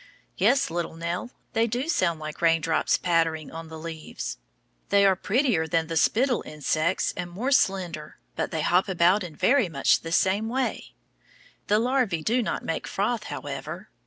Yes, 0.35 0.71
little 0.71 0.95
Nell, 0.95 1.29
they 1.53 1.67
do 1.67 1.87
sound 1.87 2.19
like 2.19 2.41
rain 2.41 2.59
drops 2.59 2.97
pattering 2.97 3.51
on 3.51 3.67
the 3.67 3.77
leaves. 3.77 4.39
They 4.89 5.05
are 5.05 5.15
prettier 5.15 5.67
than 5.67 5.85
the 5.85 5.95
spittle 5.95 6.41
insects 6.43 7.13
and 7.15 7.29
more 7.29 7.51
slender, 7.51 8.17
but 8.35 8.49
they 8.49 8.61
hop 8.61 8.87
about 8.89 9.23
in 9.23 9.35
very 9.35 9.69
much 9.69 9.99
the 9.99 10.11
same 10.11 10.49
way. 10.49 10.95
The 11.67 11.79
larvæ 11.79 12.25
do 12.25 12.41
not 12.41 12.65
make 12.65 12.87
froth, 12.87 13.25
however. 13.25 13.89